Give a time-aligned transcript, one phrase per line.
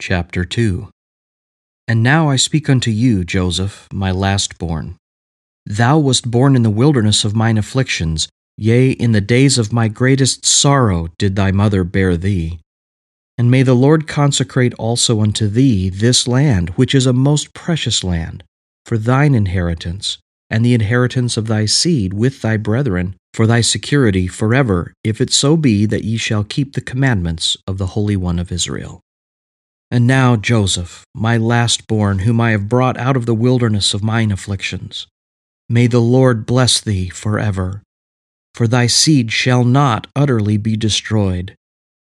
[0.00, 0.88] Chapter 2
[1.86, 4.96] And now I speak unto you, Joseph, my last born.
[5.66, 8.26] Thou wast born in the wilderness of mine afflictions,
[8.56, 12.60] yea, in the days of my greatest sorrow did thy mother bear thee.
[13.36, 18.02] And may the Lord consecrate also unto thee this land, which is a most precious
[18.02, 18.42] land,
[18.86, 20.16] for thine inheritance,
[20.48, 25.30] and the inheritance of thy seed with thy brethren, for thy security forever, if it
[25.30, 29.02] so be that ye shall keep the commandments of the Holy One of Israel.
[29.90, 34.04] And now, Joseph, my last born, whom I have brought out of the wilderness of
[34.04, 35.08] mine afflictions,
[35.68, 37.82] may the Lord bless thee forever.
[38.54, 41.56] For thy seed shall not utterly be destroyed.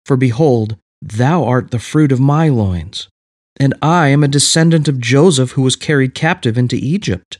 [0.04, 3.08] For behold, thou art the fruit of my loins,
[3.58, 7.38] and I am a descendant of Joseph who was carried captive into Egypt.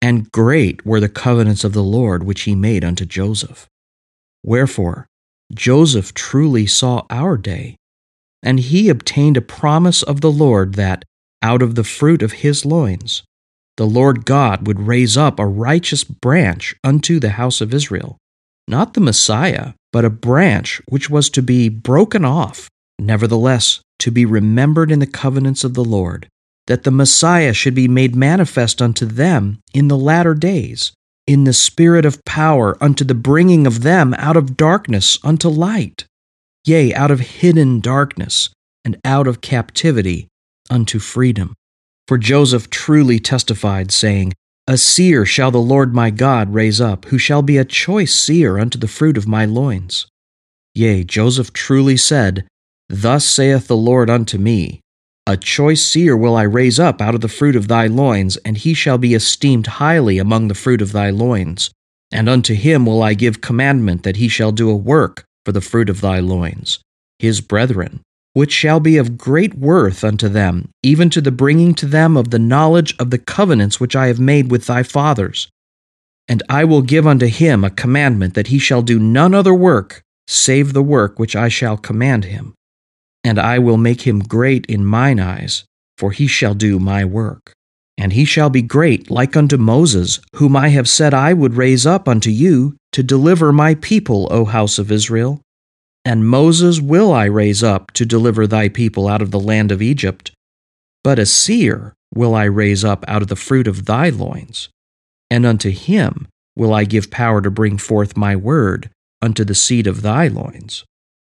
[0.00, 3.66] And great were the covenants of the Lord which he made unto Joseph.
[4.44, 5.06] Wherefore,
[5.52, 7.76] Joseph truly saw our day
[8.42, 11.04] and he obtained a promise of the Lord that,
[11.42, 13.22] out of the fruit of his loins,
[13.76, 18.18] the Lord God would raise up a righteous branch unto the house of Israel,
[18.68, 24.24] not the Messiah, but a branch which was to be broken off, nevertheless to be
[24.24, 26.28] remembered in the covenants of the Lord,
[26.66, 30.92] that the Messiah should be made manifest unto them in the latter days,
[31.26, 36.06] in the spirit of power, unto the bringing of them out of darkness unto light
[36.64, 38.50] yea, out of hidden darkness,
[38.84, 40.28] and out of captivity
[40.70, 41.54] unto freedom.
[42.06, 44.32] For Joseph truly testified, saying,
[44.66, 48.58] A seer shall the Lord my God raise up, who shall be a choice seer
[48.58, 50.06] unto the fruit of my loins.
[50.74, 52.46] Yea, Joseph truly said,
[52.88, 54.80] Thus saith the Lord unto me,
[55.26, 58.56] A choice seer will I raise up out of the fruit of thy loins, and
[58.56, 61.70] he shall be esteemed highly among the fruit of thy loins.
[62.12, 65.60] And unto him will I give commandment that he shall do a work for the
[65.60, 66.80] fruit of thy loins,
[67.18, 68.00] his brethren,
[68.32, 72.30] which shall be of great worth unto them, even to the bringing to them of
[72.30, 75.48] the knowledge of the covenants which I have made with thy fathers.
[76.28, 80.02] And I will give unto him a commandment that he shall do none other work
[80.30, 82.54] save the work which I shall command him.
[83.24, 85.64] And I will make him great in mine eyes,
[85.98, 87.52] for he shall do my work.
[87.98, 91.84] And he shall be great like unto Moses, whom I have said I would raise
[91.84, 95.40] up unto you to deliver my people, O house of Israel.
[96.04, 99.82] And Moses will I raise up to deliver thy people out of the land of
[99.82, 100.32] Egypt.
[101.04, 104.68] But a seer will I raise up out of the fruit of thy loins.
[105.30, 108.90] And unto him will I give power to bring forth my word
[109.22, 110.84] unto the seed of thy loins.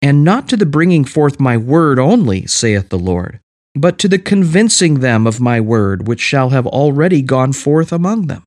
[0.02, 3.40] And not to the bringing forth my word only, saith the Lord,
[3.74, 8.28] but to the convincing them of my word, which shall have already gone forth among
[8.28, 8.44] them.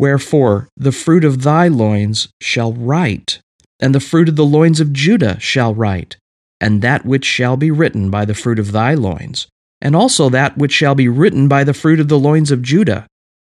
[0.00, 3.40] Wherefore the fruit of thy loins shall write,
[3.78, 6.16] and the fruit of the loins of Judah shall write,
[6.58, 9.46] and that which shall be written by the fruit of thy loins,
[9.82, 13.06] and also that which shall be written by the fruit of the loins of Judah,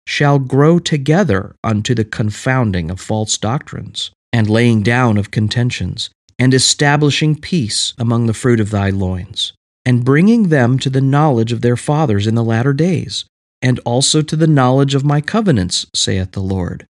[0.08, 6.56] shall grow together unto the confounding of false doctrines, and laying down of contentions, and
[6.56, 9.54] establishing peace among the fruit of thy loins
[9.86, 13.26] and bringing them to the knowledge of their fathers in the latter days,
[13.62, 16.86] and also to the knowledge of my covenants, saith the Lord.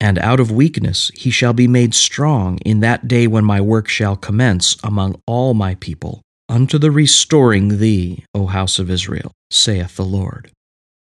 [0.00, 3.88] And out of weakness he shall be made strong in that day when my work
[3.88, 9.96] shall commence among all my people, unto the restoring thee, O house of Israel, saith
[9.96, 10.50] the Lord.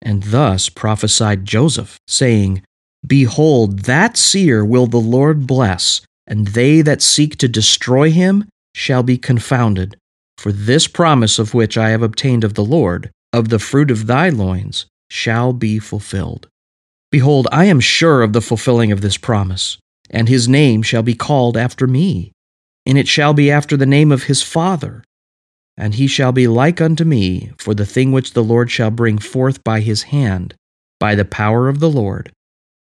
[0.00, 2.62] And thus prophesied Joseph, saying,
[3.06, 9.02] Behold, that seer will the Lord bless, and they that seek to destroy him shall
[9.02, 9.96] be confounded.
[10.38, 14.06] For this promise of which I have obtained of the Lord, of the fruit of
[14.06, 16.48] thy loins, shall be fulfilled.
[17.12, 19.78] Behold, I am sure of the fulfilling of this promise,
[20.10, 22.32] and his name shall be called after me,
[22.84, 25.04] and it shall be after the name of his father.
[25.76, 29.18] And he shall be like unto me, for the thing which the Lord shall bring
[29.18, 30.54] forth by his hand,
[30.98, 32.32] by the power of the Lord,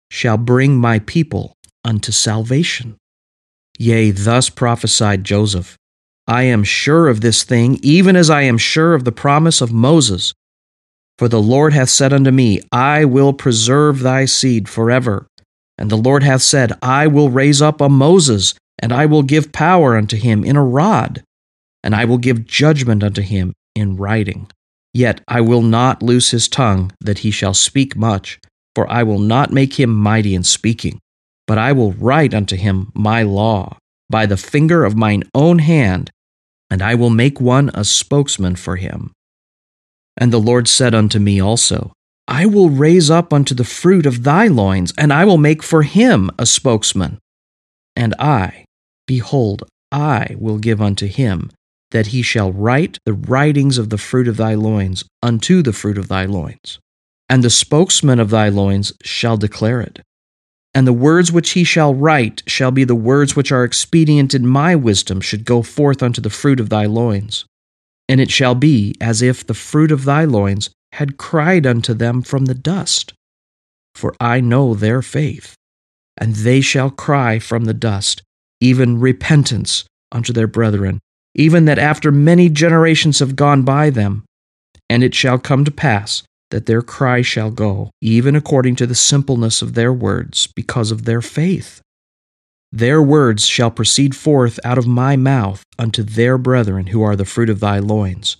[0.10, 1.54] shall bring my people
[1.86, 2.98] unto salvation.
[3.78, 5.78] Yea, thus prophesied Joseph
[6.28, 9.72] I am sure of this thing, even as I am sure of the promise of
[9.72, 10.34] Moses.
[11.20, 15.28] For the Lord hath said unto me, I will preserve thy seed forever.
[15.78, 19.52] And the Lord hath said, I will raise up a Moses, and I will give
[19.52, 21.22] power unto him in a rod,
[21.84, 24.48] and I will give judgment unto him in writing.
[24.94, 28.40] Yet I will not loose his tongue, that he shall speak much,
[28.74, 31.00] for I will not make him mighty in speaking,
[31.46, 33.76] but I will write unto him my law
[34.10, 36.12] by the finger of mine own hand,
[36.70, 39.12] and I will make one a spokesman for him.
[40.20, 41.94] And the Lord said unto me also,
[42.28, 45.82] I will raise up unto the fruit of thy loins, and I will make for
[45.82, 47.18] him a spokesman.
[47.96, 48.66] And I,
[49.08, 51.50] behold, I will give unto him
[51.92, 55.98] that he shall write the writings of the fruit of thy loins unto the fruit
[55.98, 56.80] of thy loins.
[57.30, 60.02] And the spokesman of thy loins shall declare it.
[60.74, 64.46] And the words which he shall write shall be the words which are expedient in
[64.46, 67.46] my wisdom should go forth unto the fruit of thy loins.
[68.10, 72.22] And it shall be as if the fruit of thy loins had cried unto them
[72.22, 73.14] from the dust.
[73.96, 75.56] For I know their faith,
[76.18, 78.24] and they shall cry from the dust,
[78.60, 81.00] even repentance unto their brethren,
[81.36, 84.26] even that after many generations have gone by them.
[84.90, 88.96] And it shall come to pass that their cry shall go, even according to the
[88.96, 91.80] simpleness of their words, because of their faith.
[92.72, 97.26] Their words shall proceed forth out of my mouth unto their brethren who are the
[97.26, 98.38] fruit of thy loins.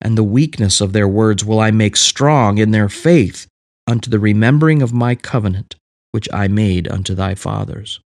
[0.00, 3.46] And the weakness of their words will I make strong in their faith
[3.86, 5.76] unto the remembering of my covenant,
[6.12, 8.00] which I made unto thy fathers.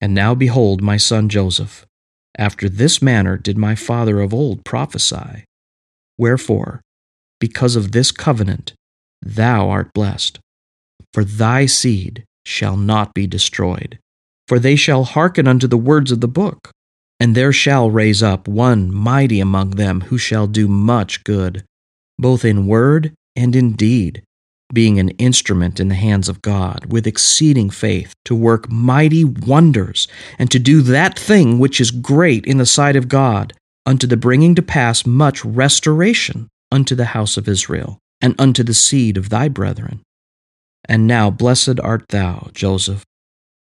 [0.00, 1.86] And now behold, my son Joseph,
[2.36, 5.44] after this manner did my father of old prophesy.
[6.18, 6.80] Wherefore,
[7.38, 8.74] because of this covenant,
[9.22, 10.40] thou art blessed.
[11.12, 13.98] For thy seed shall not be destroyed,
[14.48, 16.70] for they shall hearken unto the words of the book.
[17.20, 21.64] And there shall raise up one mighty among them who shall do much good,
[22.18, 24.22] both in word and in deed,
[24.72, 30.08] being an instrument in the hands of God, with exceeding faith, to work mighty wonders,
[30.38, 33.52] and to do that thing which is great in the sight of God,
[33.86, 38.74] unto the bringing to pass much restoration unto the house of Israel, and unto the
[38.74, 40.00] seed of thy brethren.
[40.86, 43.04] And now blessed art thou, Joseph.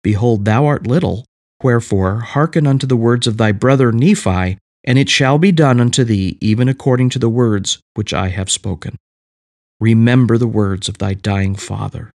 [0.03, 1.25] Behold, thou art little,
[1.63, 6.03] wherefore hearken unto the words of thy brother Nephi, and it shall be done unto
[6.03, 8.97] thee even according to the words which I have spoken.
[9.79, 12.11] Remember the words of thy dying father.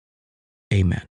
[0.72, 1.06] Amen.